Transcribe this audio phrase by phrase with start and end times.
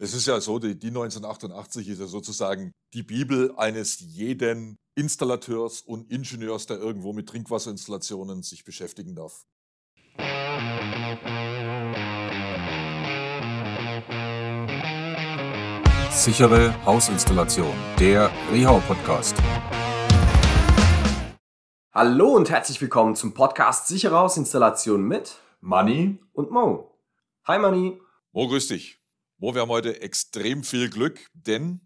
[0.00, 5.80] Es ist ja so, die, die 1988 ist ja sozusagen die Bibel eines jeden Installateurs
[5.80, 9.44] und Ingenieurs, der irgendwo mit Trinkwasserinstallationen sich beschäftigen darf.
[16.12, 19.36] Sichere Hausinstallation, der Rehau Podcast.
[21.92, 26.96] Hallo und herzlich willkommen zum Podcast Sichere Hausinstallation mit Money und Mo.
[27.46, 28.00] Hi Money.
[28.30, 28.97] Mo, grüß dich.
[29.40, 31.80] Mo, wir haben heute extrem viel Glück, denn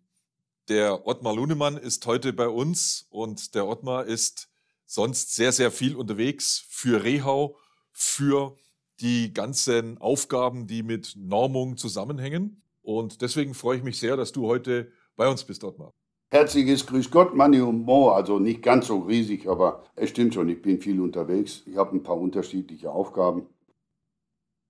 [0.71, 4.49] der Ottmar Lunemann ist heute bei uns und der Ottmar ist
[4.87, 7.59] sonst sehr, sehr viel unterwegs für Rehau,
[7.91, 8.57] für
[9.01, 12.63] die ganzen Aufgaben, die mit Normung zusammenhängen.
[12.81, 15.93] Und deswegen freue ich mich sehr, dass du heute bei uns bist, Ottmar.
[16.31, 18.13] Herzliches Grüß Gott, Manni und Mo.
[18.13, 21.65] Also nicht ganz so riesig, aber es stimmt schon, ich bin viel unterwegs.
[21.67, 23.47] Ich habe ein paar unterschiedliche Aufgaben.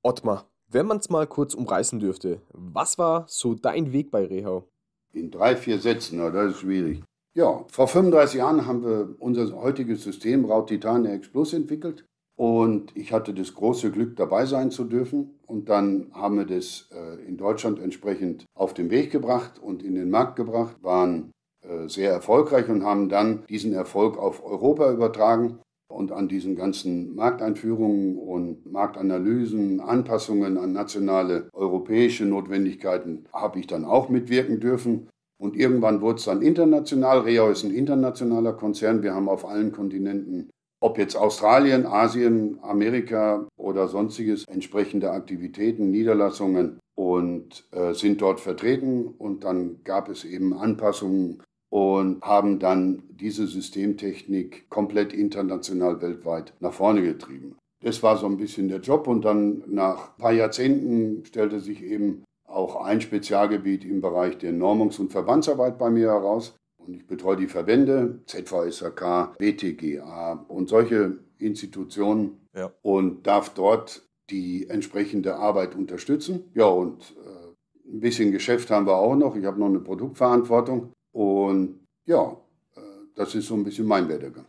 [0.02, 4.68] Ottmar, wenn man es mal kurz umreißen dürfte, was war so dein Weg bei Rehau?
[5.12, 7.02] In drei, vier Sätzen, na, das ist schwierig.
[7.34, 12.04] Ja, vor 35 Jahren haben wir unser heutiges System Raut Titan X Plus entwickelt.
[12.36, 15.38] Und ich hatte das große Glück, dabei sein zu dürfen.
[15.46, 19.94] Und dann haben wir das äh, in Deutschland entsprechend auf den Weg gebracht und in
[19.94, 21.30] den Markt gebracht, waren
[21.62, 25.60] äh, sehr erfolgreich und haben dann diesen Erfolg auf Europa übertragen
[25.92, 33.84] und an diesen ganzen Markteinführungen und Marktanalysen, Anpassungen an nationale europäische Notwendigkeiten habe ich dann
[33.84, 35.08] auch mitwirken dürfen.
[35.38, 37.20] Und irgendwann wurde es dann international.
[37.20, 39.02] Reo ist ein internationaler Konzern.
[39.02, 46.78] Wir haben auf allen Kontinenten, ob jetzt Australien, Asien, Amerika oder sonstiges, entsprechende Aktivitäten, Niederlassungen
[46.94, 49.08] und äh, sind dort vertreten.
[49.18, 56.74] Und dann gab es eben Anpassungen und haben dann diese Systemtechnik komplett international weltweit nach
[56.74, 57.56] vorne getrieben.
[57.82, 61.82] Das war so ein bisschen der Job und dann nach ein paar Jahrzehnten stellte sich
[61.82, 66.54] eben auch ein Spezialgebiet im Bereich der Normungs- und Verbandsarbeit bei mir heraus.
[66.76, 72.70] Und ich betreue die Verbände, ZVSAK, BTGA und solche Institutionen ja.
[72.82, 76.50] und darf dort die entsprechende Arbeit unterstützen.
[76.52, 79.36] Ja, und äh, ein bisschen Geschäft haben wir auch noch.
[79.36, 82.36] Ich habe noch eine Produktverantwortung und ja,
[82.74, 82.80] äh,
[83.14, 84.46] das ist so ein bisschen mein Werdegang.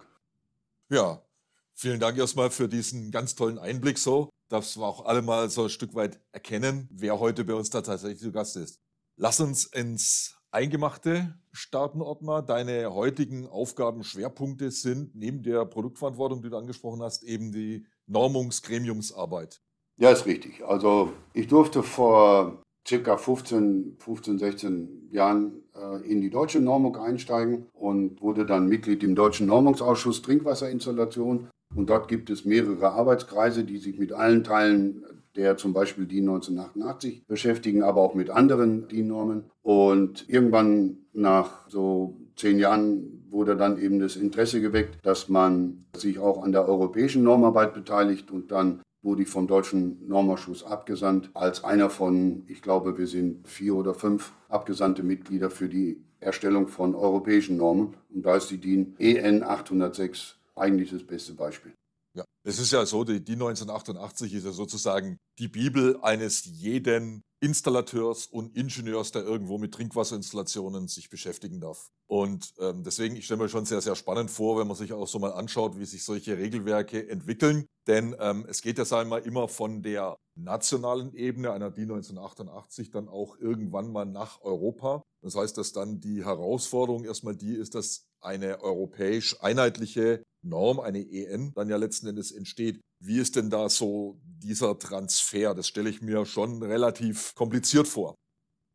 [0.89, 1.21] Ja,
[1.73, 5.63] vielen Dank erstmal für diesen ganz tollen Einblick so, dass wir auch alle mal so
[5.63, 8.79] ein Stück weit erkennen, wer heute bei uns da tatsächlich zu Gast ist.
[9.15, 12.43] Lass uns ins Eingemachte starten, Ottmar.
[12.43, 19.61] Deine heutigen Aufgabenschwerpunkte sind neben der Produktverantwortung, die du angesprochen hast, eben die Normungsgremiumsarbeit.
[19.97, 20.63] Ja, ist richtig.
[20.63, 27.67] Also ich durfte vor circa 15, 15, 16 Jahren äh, in die deutsche Normung einsteigen
[27.73, 31.49] und wurde dann Mitglied im Deutschen Normungsausschuss Trinkwasserinstallation.
[31.75, 35.03] Und dort gibt es mehrere Arbeitskreise, die sich mit allen Teilen
[35.35, 39.45] der zum Beispiel DIN 1988 beschäftigen, aber auch mit anderen DIN-Normen.
[39.63, 46.19] Und irgendwann nach so zehn Jahren wurde dann eben das Interesse geweckt, dass man sich
[46.19, 51.63] auch an der europäischen Normarbeit beteiligt und dann wurde ich vom Deutschen Normausschuss abgesandt als
[51.63, 56.95] einer von, ich glaube, wir sind vier oder fünf abgesandte Mitglieder für die Erstellung von
[56.95, 57.95] europäischen Normen.
[58.13, 61.73] Und da ist die DIN EN 806 eigentlich das beste Beispiel.
[62.15, 67.23] Ja, es ist ja so, die DIN 1988 ist ja sozusagen die Bibel eines jeden
[67.43, 71.91] Installateurs und Ingenieurs, der irgendwo mit Trinkwasserinstallationen sich beschäftigen darf.
[72.07, 75.07] Und ähm, deswegen, ich stelle mir schon sehr, sehr spannend vor, wenn man sich auch
[75.09, 77.65] so mal anschaut, wie sich solche Regelwerke entwickeln.
[77.85, 82.91] Denn ähm, es geht ja, sagen wir immer von der nationalen Ebene einer DIN 1988
[82.91, 85.03] dann auch irgendwann mal nach Europa.
[85.21, 90.99] Das heißt, dass dann die Herausforderung erstmal die ist, dass eine europäisch einheitliche Norm, eine
[90.99, 92.79] EN, dann ja letzten Endes entsteht.
[92.99, 95.53] Wie ist denn da so dieser Transfer?
[95.53, 98.15] Das stelle ich mir schon relativ kompliziert vor.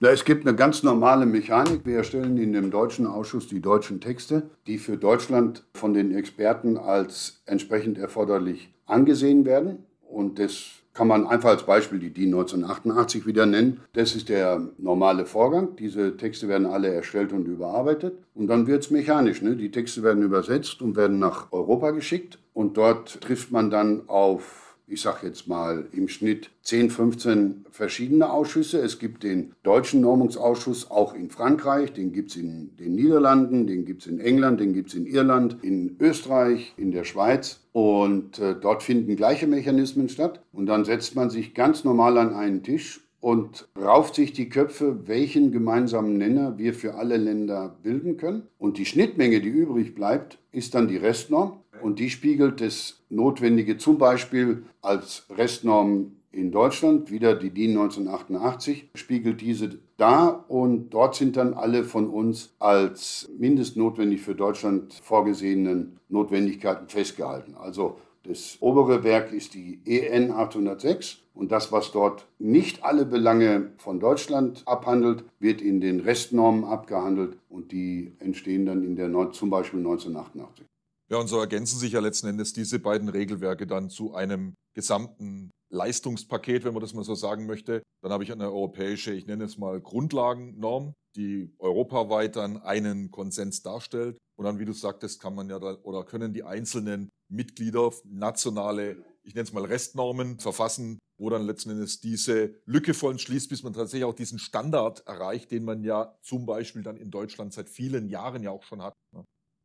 [0.00, 1.84] Ja, es gibt eine ganz normale Mechanik.
[1.84, 6.76] Wir erstellen in dem deutschen Ausschuss die deutschen Texte, die für Deutschland von den Experten
[6.76, 9.84] als entsprechend erforderlich angesehen werden.
[10.00, 13.82] Und das kann man einfach als Beispiel die DIN 1988 wieder nennen.
[13.92, 15.76] Das ist der normale Vorgang.
[15.76, 18.18] Diese Texte werden alle erstellt und überarbeitet.
[18.34, 19.40] Und dann wird es mechanisch.
[19.40, 19.54] Ne?
[19.54, 22.40] Die Texte werden übersetzt und werden nach Europa geschickt.
[22.52, 28.30] Und dort trifft man dann auf ich sage jetzt mal, im Schnitt 10, 15 verschiedene
[28.30, 28.80] Ausschüsse.
[28.80, 33.84] Es gibt den deutschen Normungsausschuss auch in Frankreich, den gibt es in den Niederlanden, den
[33.84, 37.60] gibt es in England, den gibt es in Irland, in Österreich, in der Schweiz.
[37.72, 40.42] Und äh, dort finden gleiche Mechanismen statt.
[40.52, 45.08] Und dann setzt man sich ganz normal an einen Tisch und rauft sich die Köpfe,
[45.08, 48.44] welchen gemeinsamen Nenner wir für alle Länder bilden können.
[48.58, 51.60] Und die Schnittmenge, die übrig bleibt, ist dann die Restnorm.
[51.82, 58.90] Und die spiegelt das Notwendige zum Beispiel als Restnorm in Deutschland, wieder die DIN 1988,
[58.94, 65.98] spiegelt diese dar und dort sind dann alle von uns als mindestnotwendig für Deutschland vorgesehenen
[66.08, 67.54] Notwendigkeiten festgehalten.
[67.54, 73.70] Also das obere Werk ist die EN 806 und das, was dort nicht alle Belange
[73.78, 79.48] von Deutschland abhandelt, wird in den Restnormen abgehandelt und die entstehen dann in der zum
[79.50, 80.66] Beispiel 1988.
[81.10, 85.50] Ja, und so ergänzen sich ja letzten Endes diese beiden Regelwerke dann zu einem gesamten
[85.70, 87.82] Leistungspaket, wenn man das mal so sagen möchte.
[88.02, 93.62] Dann habe ich eine europäische, ich nenne es mal Grundlagennorm, die europaweit dann einen Konsens
[93.62, 94.18] darstellt.
[94.38, 99.04] Und dann, wie du sagtest, kann man ja da, oder können die einzelnen Mitglieder nationale,
[99.24, 103.62] ich nenne es mal Restnormen verfassen, wo dann letzten Endes diese Lücke vollen schließt, bis
[103.62, 107.68] man tatsächlich auch diesen Standard erreicht, den man ja zum Beispiel dann in Deutschland seit
[107.68, 108.94] vielen Jahren ja auch schon hat.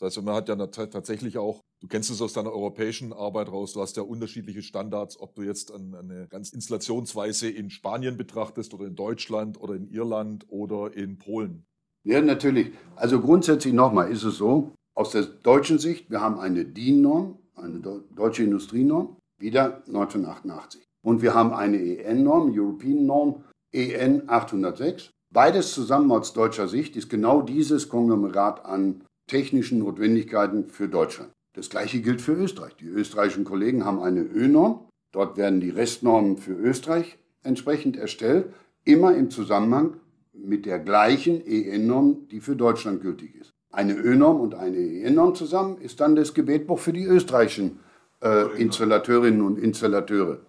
[0.04, 3.82] Also man hat ja tatsächlich auch, du kennst es aus deiner europäischen Arbeit raus, du
[3.82, 8.96] hast ja unterschiedliche Standards, ob du jetzt eine ganz Installationsweise in Spanien betrachtest oder in
[8.96, 11.66] Deutschland oder in Irland oder in Polen.
[12.06, 12.74] Ja, natürlich.
[12.96, 17.80] Also grundsätzlich nochmal ist es so, aus der deutschen Sicht, wir haben eine DIN-Norm, eine
[18.16, 20.84] deutsche Industrienorm, wieder 1988.
[21.04, 25.10] Und wir haben eine EN-Norm, European Norm, EN 806.
[25.34, 31.32] Beides zusammen aus deutscher Sicht ist genau dieses Konglomerat an technischen Notwendigkeiten für Deutschland.
[31.54, 32.76] Das gleiche gilt für Österreich.
[32.76, 34.88] Die österreichischen Kollegen haben eine Ö-Norm.
[35.12, 38.54] Dort werden die Restnormen für Österreich entsprechend erstellt,
[38.84, 39.98] immer im Zusammenhang
[40.34, 43.52] mit der gleichen EN-Norm, die für Deutschland gültig ist.
[43.72, 47.80] Eine Ö-Norm und eine EN-Norm zusammen ist dann das Gebetbuch für die österreichischen
[48.22, 50.40] äh, Installateurinnen und Installateure.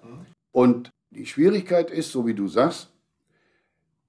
[0.53, 2.94] Und die Schwierigkeit ist, so wie du sagst,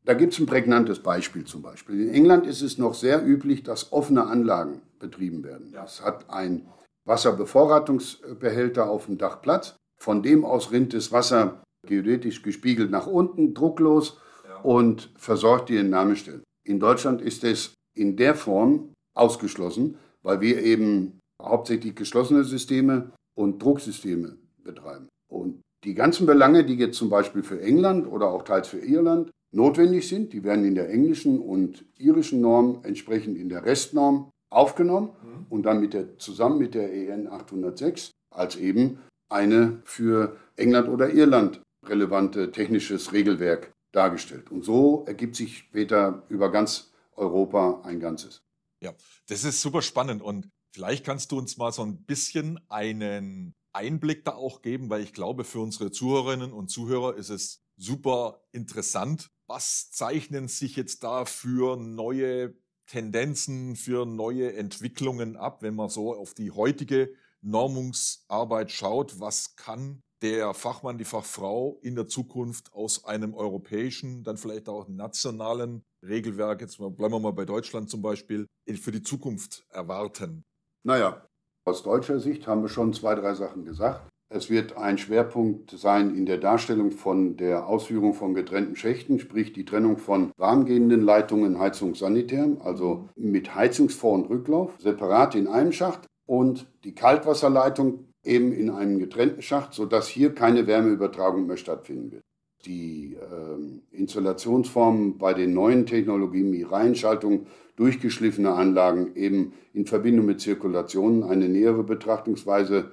[0.05, 2.07] da gibt es ein prägnantes Beispiel zum Beispiel.
[2.07, 5.75] In England ist es noch sehr üblich, dass offene Anlagen betrieben werden.
[5.83, 6.67] Es hat ein
[7.05, 9.75] Wasserbevorratungsbehälter auf dem Dach Platz.
[9.99, 14.59] Von dem aus rinnt das Wasser geodätisch gespiegelt nach unten, drucklos ja.
[14.61, 16.43] und versorgt die Entnahmestellen.
[16.63, 23.61] In Deutschland ist es in der Form ausgeschlossen, weil wir eben hauptsächlich geschlossene Systeme und
[23.61, 25.07] Drucksysteme betreiben.
[25.31, 29.29] Und die ganzen Belange, die jetzt zum Beispiel für England oder auch teils für Irland
[29.55, 30.33] notwendig sind.
[30.33, 35.45] Die werden in der englischen und irischen Norm entsprechend in der Restnorm aufgenommen mhm.
[35.49, 38.99] und dann mit der, zusammen mit der EN 806 als eben
[39.29, 44.51] eine für England oder Irland relevante technisches Regelwerk dargestellt.
[44.51, 48.41] Und so ergibt sich später über ganz Europa ein Ganzes.
[48.81, 48.93] Ja,
[49.27, 54.25] das ist super spannend und vielleicht kannst du uns mal so ein bisschen einen Einblick
[54.25, 59.29] da auch geben, weil ich glaube, für unsere Zuhörerinnen und Zuhörer ist es super interessant,
[59.47, 62.55] was zeichnen sich jetzt da für neue
[62.87, 69.19] Tendenzen, für neue Entwicklungen ab, wenn man so auf die heutige Normungsarbeit schaut?
[69.19, 74.87] Was kann der Fachmann, die Fachfrau in der Zukunft aus einem europäischen, dann vielleicht auch
[74.87, 80.43] nationalen Regelwerk, jetzt bleiben wir mal bei Deutschland zum Beispiel, für die Zukunft erwarten?
[80.83, 81.27] Naja,
[81.65, 84.07] aus deutscher Sicht haben wir schon zwei, drei Sachen gesagt.
[84.35, 89.53] Es wird ein Schwerpunkt sein in der Darstellung von der Ausführung von getrennten Schächten, sprich
[89.53, 96.07] die Trennung von warmgehenden Leitungen Heizungssanitär, also mit Heizungsvor- und Rücklauf, separat in einem Schacht
[96.25, 102.23] und die Kaltwasserleitung eben in einem getrennten Schacht, sodass hier keine Wärmeübertragung mehr stattfinden wird.
[102.65, 107.47] Die äh, Installationsformen bei den neuen Technologien wie Reihenschaltung,
[107.77, 112.91] durchgeschliffene Anlagen eben in Verbindung mit Zirkulationen eine nähere Betrachtungsweise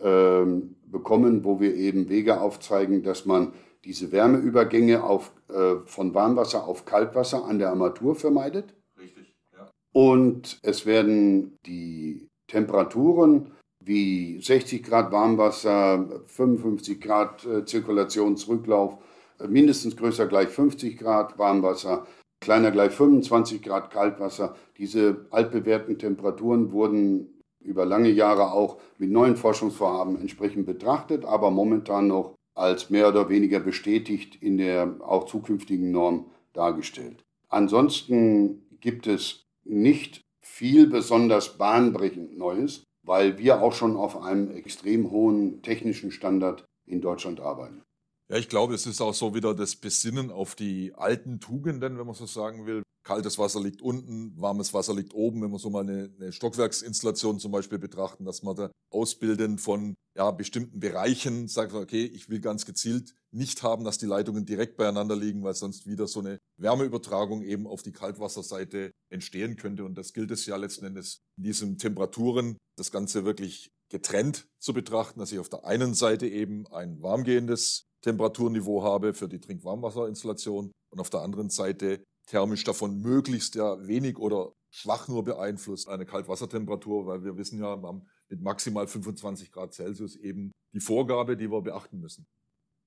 [0.00, 3.52] ähm, bekommen, wo wir eben Wege aufzeigen, dass man
[3.84, 8.74] diese Wärmeübergänge auf, äh, von Warmwasser auf Kaltwasser an der Armatur vermeidet.
[8.98, 9.70] Richtig, ja.
[9.92, 18.96] Und es werden die Temperaturen wie 60 Grad Warmwasser, 55 Grad äh, Zirkulationsrücklauf,
[19.40, 22.06] äh, mindestens größer gleich 50 Grad Warmwasser,
[22.40, 24.54] kleiner gleich 25 Grad Kaltwasser.
[24.78, 27.33] Diese altbewährten Temperaturen wurden
[27.64, 33.28] über lange Jahre auch mit neuen Forschungsvorhaben entsprechend betrachtet, aber momentan noch als mehr oder
[33.28, 37.24] weniger bestätigt in der auch zukünftigen Norm dargestellt.
[37.48, 45.10] Ansonsten gibt es nicht viel besonders bahnbrechend Neues, weil wir auch schon auf einem extrem
[45.10, 47.82] hohen technischen Standard in Deutschland arbeiten.
[48.28, 52.06] Ja, ich glaube, es ist auch so wieder das Besinnen auf die alten Tugenden, wenn
[52.06, 52.82] man so sagen will.
[53.04, 55.42] Kaltes Wasser liegt unten, warmes Wasser liegt oben.
[55.42, 59.94] Wenn wir so mal eine, eine Stockwerksinstallation zum Beispiel betrachten, dass man da ausbilden von
[60.16, 64.76] ja, bestimmten Bereichen sagt, okay, ich will ganz gezielt nicht haben, dass die Leitungen direkt
[64.76, 69.84] beieinander liegen, weil sonst wieder so eine Wärmeübertragung eben auf die Kaltwasserseite entstehen könnte.
[69.84, 74.72] Und das gilt es ja letzten Endes in diesen Temperaturen, das Ganze wirklich getrennt zu
[74.72, 80.72] betrachten, dass ich auf der einen Seite eben ein warmgehendes Temperaturniveau habe für die Trinkwarmwasserinstallation
[80.90, 86.06] und auf der anderen Seite thermisch davon möglichst ja wenig oder schwach nur beeinflusst eine
[86.06, 91.36] Kaltwassertemperatur, weil wir wissen ja, wir haben mit maximal 25 Grad Celsius eben die Vorgabe,
[91.36, 92.26] die wir beachten müssen.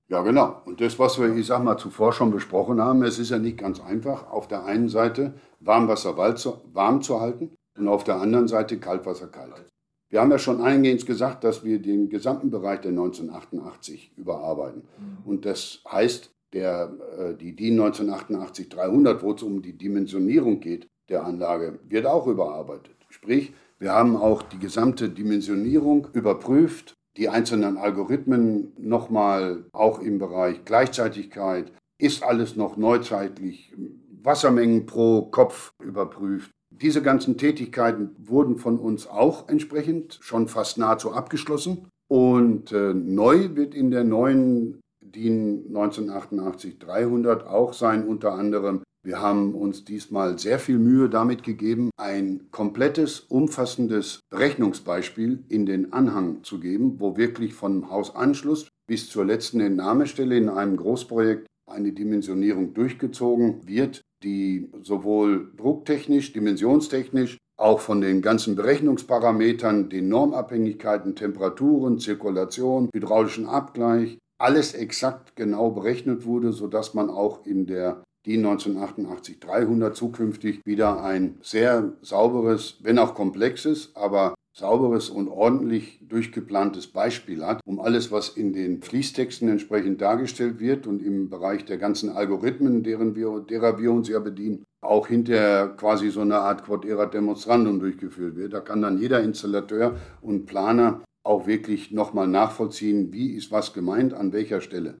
[0.08, 0.62] Ja, genau.
[0.64, 3.58] Und das, was wir, ich sag mal, zuvor schon besprochen haben, es ist ja nicht
[3.58, 8.80] ganz einfach, auf der einen Seite Warmwasser warm zu halten und auf der anderen Seite
[8.80, 9.68] Kaltwasser kalt.
[10.10, 14.82] Wir haben ja schon eingehend gesagt, dass wir den gesamten Bereich der 1988 überarbeiten.
[14.98, 15.30] Mhm.
[15.30, 21.24] Und das heißt, der, äh, die DIN 1988-300, wo es um die Dimensionierung geht der
[21.24, 22.96] Anlage, wird auch überarbeitet.
[23.08, 30.64] Sprich, wir haben auch die gesamte Dimensionierung überprüft, die einzelnen Algorithmen nochmal auch im Bereich
[30.64, 33.74] Gleichzeitigkeit, ist alles noch neuzeitlich,
[34.22, 36.50] Wassermengen pro Kopf überprüft.
[36.70, 41.88] Diese ganzen Tätigkeiten wurden von uns auch entsprechend schon fast nahezu abgeschlossen.
[42.08, 44.80] Und äh, neu wird in der neuen
[45.12, 48.82] DIN 1988-300 auch sein, unter anderem.
[49.04, 55.92] Wir haben uns diesmal sehr viel Mühe damit gegeben, ein komplettes, umfassendes Berechnungsbeispiel in den
[55.92, 61.92] Anhang zu geben, wo wirklich vom Hausanschluss bis zur letzten Entnahmestelle in einem Großprojekt eine
[61.92, 71.98] Dimensionierung durchgezogen wird, die sowohl drucktechnisch, dimensionstechnisch, auch von den ganzen Berechnungsparametern, den Normabhängigkeiten, Temperaturen,
[71.98, 79.40] Zirkulation, hydraulischen Abgleich, alles exakt genau berechnet wurde, sodass man auch in der DIN 1988
[79.40, 87.46] 300 zukünftig wieder ein sehr sauberes, wenn auch komplexes, aber sauberes und ordentlich durchgeplantes Beispiel
[87.46, 92.10] hat, um alles, was in den Fließtexten entsprechend dargestellt wird und im Bereich der ganzen
[92.10, 96.84] Algorithmen, deren wir, derer wir uns ja bedienen, auch hinterher quasi so eine Art Quod
[96.84, 98.52] erat demonstrandum durchgeführt wird.
[98.52, 104.14] Da kann dann jeder Installateur und Planer auch wirklich nochmal nachvollziehen, wie ist was gemeint,
[104.14, 104.98] an welcher Stelle.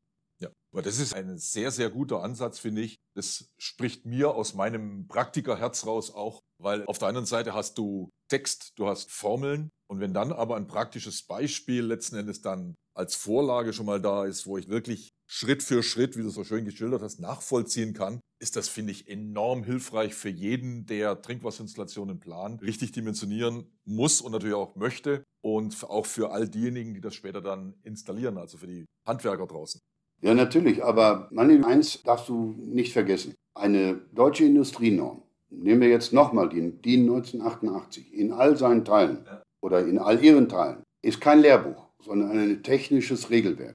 [0.72, 2.96] Aber das ist ein sehr, sehr guter Ansatz, finde ich.
[3.14, 8.10] Das spricht mir aus meinem Praktikerherz raus auch, weil auf der anderen Seite hast du
[8.30, 13.14] Text, du hast Formeln und wenn dann aber ein praktisches Beispiel letzten Endes dann als
[13.14, 16.64] Vorlage schon mal da ist, wo ich wirklich Schritt für Schritt, wie du so schön
[16.64, 22.62] geschildert hast, nachvollziehen kann, ist das, finde ich, enorm hilfreich für jeden, der Trinkwasserinstallationen plant,
[22.62, 27.40] richtig dimensionieren muss und natürlich auch möchte und auch für all diejenigen, die das später
[27.40, 29.80] dann installieren, also für die Handwerker draußen.
[30.20, 33.34] Ja, natürlich, aber Manni, eins darfst du nicht vergessen.
[33.54, 39.24] Eine deutsche Industrienorm, nehmen wir jetzt nochmal die DIN 1988, in all seinen Teilen
[39.60, 43.74] oder in all ihren Teilen, ist kein Lehrbuch, sondern ein technisches Regelwerk.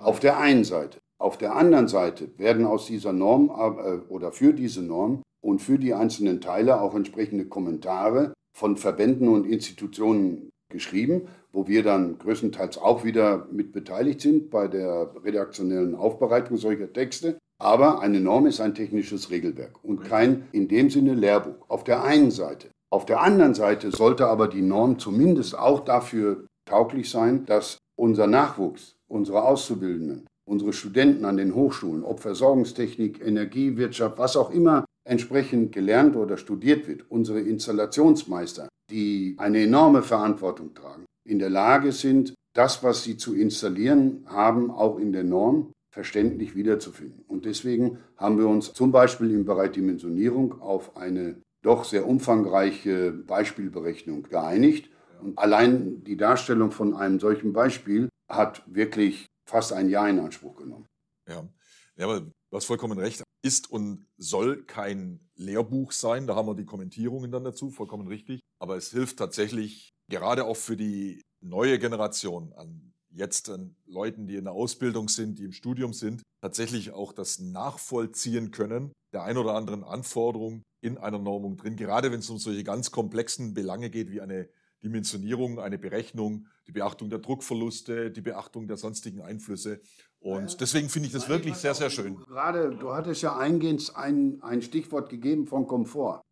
[0.00, 0.98] Auf der einen Seite.
[1.18, 5.78] Auf der anderen Seite werden aus dieser Norm äh, oder für diese Norm und für
[5.78, 12.78] die einzelnen Teile auch entsprechende Kommentare von Verbänden und Institutionen geschrieben, wo wir dann größtenteils
[12.78, 17.38] auch wieder mit beteiligt sind bei der redaktionellen Aufbereitung solcher Texte.
[17.60, 21.64] Aber eine Norm ist ein technisches Regelwerk und kein in dem Sinne Lehrbuch.
[21.68, 22.68] Auf der einen Seite.
[22.90, 28.26] Auf der anderen Seite sollte aber die Norm zumindest auch dafür tauglich sein, dass unser
[28.26, 35.72] Nachwuchs, unsere Auszubildenden, unsere Studenten an den Hochschulen, ob Versorgungstechnik, Energiewirtschaft, was auch immer entsprechend
[35.72, 42.34] gelernt oder studiert wird, unsere Installationsmeister, die eine enorme Verantwortung tragen, in der Lage sind,
[42.54, 47.24] das, was sie zu installieren haben, auch in der Norm verständlich wiederzufinden.
[47.28, 53.12] Und deswegen haben wir uns zum Beispiel im Bereich Dimensionierung auf eine doch sehr umfangreiche
[53.12, 54.90] Beispielberechnung geeinigt.
[55.20, 60.56] Und allein die Darstellung von einem solchen Beispiel hat wirklich fast ein Jahr in Anspruch
[60.56, 60.86] genommen.
[61.28, 61.48] Ja,
[61.96, 63.24] ja aber du hast vollkommen recht.
[63.42, 66.28] Ist und soll kein Lehrbuch sein.
[66.28, 68.40] Da haben wir die Kommentierungen dann dazu, vollkommen richtig.
[68.60, 74.36] Aber es hilft tatsächlich gerade auch für die neue Generation an jetzt an Leuten, die
[74.36, 79.36] in der Ausbildung sind, die im Studium sind, tatsächlich auch das nachvollziehen können, der ein
[79.36, 83.90] oder anderen Anforderung in einer Normung drin, gerade wenn es um solche ganz komplexen Belange
[83.90, 84.48] geht wie eine
[84.84, 89.80] Dimensionierung, eine Berechnung, die Beachtung der Druckverluste, die Beachtung der sonstigen Einflüsse.
[90.20, 92.16] Und deswegen finde ich das wirklich sehr, sehr schön.
[92.16, 96.22] Gerade, du hattest ja eingehend ein, ein Stichwort gegeben von Komfort.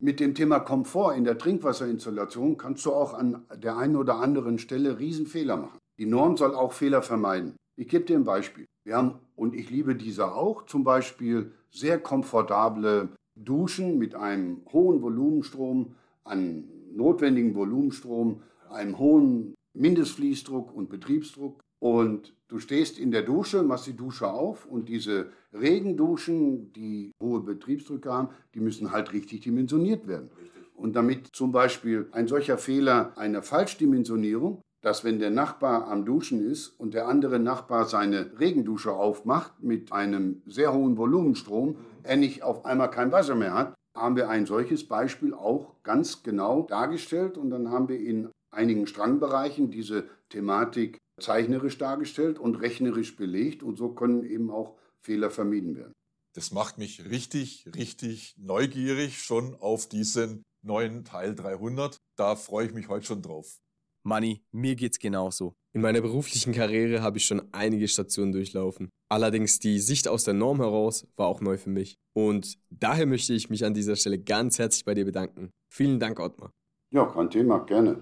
[0.00, 4.58] Mit dem Thema Komfort in der Trinkwasserinstallation kannst du auch an der einen oder anderen
[4.58, 5.78] Stelle Riesenfehler machen.
[5.98, 7.56] Die Norm soll auch Fehler vermeiden.
[7.76, 8.66] Ich gebe dir ein Beispiel.
[8.84, 15.00] Wir haben, und ich liebe diese auch, zum Beispiel sehr komfortable Duschen mit einem hohen
[15.00, 16.64] Volumenstrom, an
[16.96, 21.60] notwendigen Volumenstrom, einem hohen Mindestfließdruck und Betriebsdruck.
[21.80, 27.40] Und du stehst in der Dusche, machst die Dusche auf und diese Regenduschen, die hohe
[27.40, 30.30] Betriebsdrücke haben, die müssen halt richtig dimensioniert werden.
[30.74, 36.44] Und damit zum Beispiel ein solcher Fehler einer Falschdimensionierung dass wenn der Nachbar am Duschen
[36.46, 42.42] ist und der andere Nachbar seine Regendusche aufmacht mit einem sehr hohen Volumenstrom, er nicht
[42.42, 47.38] auf einmal kein Wasser mehr hat, haben wir ein solches Beispiel auch ganz genau dargestellt
[47.38, 53.76] und dann haben wir in einigen Strangbereichen diese Thematik zeichnerisch dargestellt und rechnerisch belegt und
[53.76, 55.92] so können eben auch Fehler vermieden werden.
[56.34, 61.96] Das macht mich richtig, richtig neugierig schon auf diesen neuen Teil 300.
[62.16, 63.58] Da freue ich mich heute schon drauf.
[64.06, 65.54] Manni, mir geht's genauso.
[65.72, 68.90] In meiner beruflichen Karriere habe ich schon einige Stationen durchlaufen.
[69.10, 71.94] Allerdings die Sicht aus der Norm heraus war auch neu für mich.
[72.14, 75.50] Und daher möchte ich mich an dieser Stelle ganz herzlich bei dir bedanken.
[75.72, 76.50] Vielen Dank, Ottmar.
[76.92, 77.96] Ja, kein Thema, gerne.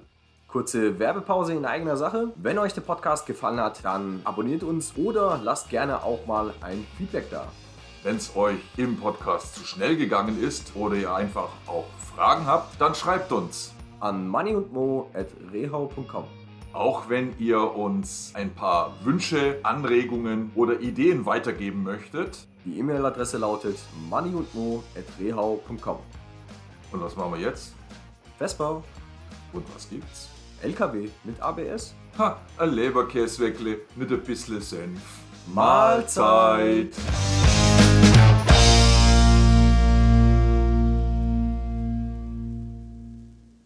[0.49, 2.33] Kurze Werbepause in eigener Sache.
[2.35, 6.85] Wenn euch der Podcast gefallen hat, dann abonniert uns oder lasst gerne auch mal ein
[6.99, 7.51] Feedback da.
[8.03, 12.81] Wenn es euch im Podcast zu schnell gegangen ist oder ihr einfach auch Fragen habt,
[12.81, 16.25] dann schreibt uns an moneyundmo.rehau.com.
[16.73, 22.47] Auch wenn ihr uns ein paar Wünsche, Anregungen oder Ideen weitergeben möchtet.
[22.65, 23.79] Die E-Mail-Adresse lautet
[24.09, 25.99] moneyundmo.rehau.com.
[26.93, 27.75] Und was machen wir jetzt?
[28.39, 28.83] Vespa.
[29.53, 30.29] Und was gibt's?
[30.63, 31.95] LKW mit ABS.
[32.19, 35.01] Ha, ein Leberkäsweckle mit ein bisschen Senf.
[35.53, 36.95] Mahlzeit.